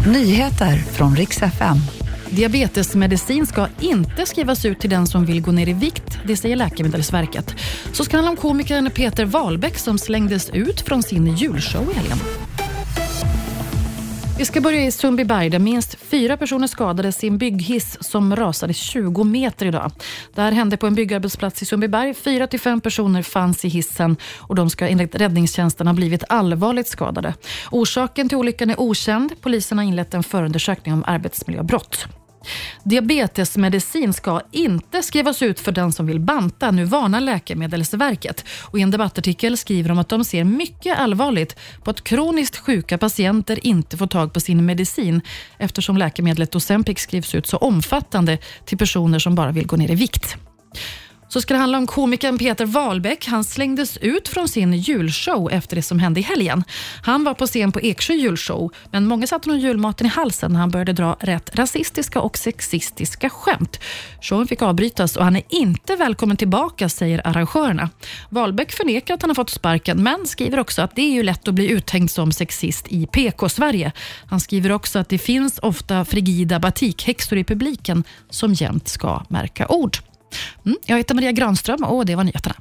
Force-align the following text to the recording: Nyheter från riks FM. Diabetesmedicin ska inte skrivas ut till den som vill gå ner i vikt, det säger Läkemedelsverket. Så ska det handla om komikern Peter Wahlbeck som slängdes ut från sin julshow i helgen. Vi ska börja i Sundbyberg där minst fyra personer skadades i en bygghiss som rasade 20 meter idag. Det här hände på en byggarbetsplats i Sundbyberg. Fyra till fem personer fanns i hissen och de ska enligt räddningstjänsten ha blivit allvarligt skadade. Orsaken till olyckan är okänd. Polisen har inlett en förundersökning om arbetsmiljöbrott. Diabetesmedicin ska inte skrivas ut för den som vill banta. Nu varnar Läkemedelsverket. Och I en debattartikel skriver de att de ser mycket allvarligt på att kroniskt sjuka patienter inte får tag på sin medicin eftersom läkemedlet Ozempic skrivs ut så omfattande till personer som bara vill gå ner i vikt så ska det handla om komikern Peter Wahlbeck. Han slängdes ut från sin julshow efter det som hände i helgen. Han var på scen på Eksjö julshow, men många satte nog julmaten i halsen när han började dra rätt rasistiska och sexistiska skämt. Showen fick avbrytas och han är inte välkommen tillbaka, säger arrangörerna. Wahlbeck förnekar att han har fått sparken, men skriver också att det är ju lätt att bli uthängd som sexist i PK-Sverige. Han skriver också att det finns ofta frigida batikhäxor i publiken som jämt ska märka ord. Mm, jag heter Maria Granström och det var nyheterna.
Nyheter 0.00 0.76
från 0.76 1.16
riks 1.16 1.42
FM. 1.42 1.76
Diabetesmedicin 2.30 3.46
ska 3.46 3.68
inte 3.80 4.26
skrivas 4.26 4.64
ut 4.64 4.80
till 4.80 4.90
den 4.90 5.06
som 5.06 5.26
vill 5.26 5.42
gå 5.42 5.52
ner 5.52 5.68
i 5.68 5.72
vikt, 5.72 6.18
det 6.26 6.36
säger 6.36 6.56
Läkemedelsverket. 6.56 7.54
Så 7.92 8.04
ska 8.04 8.16
det 8.16 8.16
handla 8.16 8.30
om 8.30 8.36
komikern 8.36 8.90
Peter 8.90 9.24
Wahlbeck 9.24 9.78
som 9.78 9.98
slängdes 9.98 10.50
ut 10.50 10.80
från 10.80 11.02
sin 11.02 11.36
julshow 11.36 11.90
i 11.90 11.94
helgen. 11.94 12.18
Vi 14.38 14.44
ska 14.44 14.60
börja 14.60 14.84
i 14.84 14.90
Sundbyberg 14.90 15.50
där 15.50 15.58
minst 15.58 15.94
fyra 15.94 16.36
personer 16.36 16.66
skadades 16.66 17.24
i 17.24 17.28
en 17.28 17.38
bygghiss 17.38 17.96
som 18.00 18.36
rasade 18.36 18.72
20 18.72 19.24
meter 19.24 19.66
idag. 19.66 19.90
Det 20.34 20.42
här 20.42 20.52
hände 20.52 20.76
på 20.76 20.86
en 20.86 20.94
byggarbetsplats 20.94 21.62
i 21.62 21.64
Sundbyberg. 21.64 22.14
Fyra 22.14 22.46
till 22.46 22.60
fem 22.60 22.80
personer 22.80 23.22
fanns 23.22 23.64
i 23.64 23.68
hissen 23.68 24.16
och 24.36 24.54
de 24.54 24.70
ska 24.70 24.88
enligt 24.88 25.14
räddningstjänsten 25.14 25.86
ha 25.86 25.94
blivit 25.94 26.24
allvarligt 26.28 26.88
skadade. 26.88 27.34
Orsaken 27.70 28.28
till 28.28 28.38
olyckan 28.38 28.70
är 28.70 28.80
okänd. 28.80 29.32
Polisen 29.40 29.78
har 29.78 29.84
inlett 29.84 30.14
en 30.14 30.22
förundersökning 30.22 30.94
om 30.94 31.04
arbetsmiljöbrott. 31.06 32.06
Diabetesmedicin 32.82 34.12
ska 34.12 34.40
inte 34.50 35.02
skrivas 35.02 35.42
ut 35.42 35.60
för 35.60 35.72
den 35.72 35.92
som 35.92 36.06
vill 36.06 36.20
banta. 36.20 36.70
Nu 36.70 36.84
varnar 36.84 37.20
Läkemedelsverket. 37.20 38.44
Och 38.62 38.78
I 38.78 38.82
en 38.82 38.90
debattartikel 38.90 39.56
skriver 39.56 39.88
de 39.88 39.98
att 39.98 40.08
de 40.08 40.24
ser 40.24 40.44
mycket 40.44 40.98
allvarligt 40.98 41.56
på 41.84 41.90
att 41.90 42.04
kroniskt 42.04 42.56
sjuka 42.56 42.98
patienter 42.98 43.66
inte 43.66 43.96
får 43.96 44.06
tag 44.06 44.32
på 44.32 44.40
sin 44.40 44.64
medicin 44.64 45.20
eftersom 45.58 45.96
läkemedlet 45.96 46.54
Ozempic 46.54 46.98
skrivs 46.98 47.34
ut 47.34 47.46
så 47.46 47.56
omfattande 47.56 48.38
till 48.64 48.78
personer 48.78 49.18
som 49.18 49.34
bara 49.34 49.52
vill 49.52 49.66
gå 49.66 49.76
ner 49.76 49.90
i 49.90 49.94
vikt 49.94 50.36
så 51.34 51.40
ska 51.40 51.54
det 51.54 51.60
handla 51.60 51.78
om 51.78 51.86
komikern 51.86 52.38
Peter 52.38 52.66
Wahlbeck. 52.66 53.26
Han 53.26 53.44
slängdes 53.44 53.96
ut 53.96 54.28
från 54.28 54.48
sin 54.48 54.72
julshow 54.72 55.52
efter 55.52 55.76
det 55.76 55.82
som 55.82 55.98
hände 55.98 56.20
i 56.20 56.22
helgen. 56.22 56.64
Han 57.02 57.24
var 57.24 57.34
på 57.34 57.46
scen 57.46 57.72
på 57.72 57.80
Eksjö 57.80 58.14
julshow, 58.14 58.72
men 58.90 59.06
många 59.06 59.26
satte 59.26 59.48
nog 59.48 59.58
julmaten 59.58 60.06
i 60.06 60.10
halsen 60.10 60.52
när 60.52 60.60
han 60.60 60.70
började 60.70 60.92
dra 60.92 61.16
rätt 61.20 61.56
rasistiska 61.58 62.20
och 62.20 62.38
sexistiska 62.38 63.30
skämt. 63.30 63.80
Showen 64.20 64.46
fick 64.46 64.62
avbrytas 64.62 65.16
och 65.16 65.24
han 65.24 65.36
är 65.36 65.42
inte 65.48 65.96
välkommen 65.96 66.36
tillbaka, 66.36 66.88
säger 66.88 67.26
arrangörerna. 67.26 67.90
Wahlbeck 68.28 68.72
förnekar 68.72 69.14
att 69.14 69.22
han 69.22 69.30
har 69.30 69.34
fått 69.34 69.50
sparken, 69.50 70.02
men 70.02 70.26
skriver 70.26 70.58
också 70.58 70.82
att 70.82 70.96
det 70.96 71.02
är 71.02 71.12
ju 71.12 71.22
lätt 71.22 71.48
att 71.48 71.54
bli 71.54 71.70
uthängd 71.70 72.10
som 72.10 72.32
sexist 72.32 72.86
i 72.88 73.06
PK-Sverige. 73.06 73.92
Han 74.26 74.40
skriver 74.40 74.72
också 74.72 74.98
att 74.98 75.08
det 75.08 75.18
finns 75.18 75.58
ofta 75.58 76.04
frigida 76.04 76.60
batikhäxor 76.60 77.38
i 77.38 77.44
publiken 77.44 78.04
som 78.30 78.52
jämt 78.52 78.88
ska 78.88 79.24
märka 79.28 79.66
ord. 79.68 79.98
Mm, 80.66 80.78
jag 80.86 80.96
heter 80.96 81.14
Maria 81.14 81.32
Granström 81.32 81.84
och 81.84 82.06
det 82.06 82.16
var 82.16 82.24
nyheterna. 82.24 82.54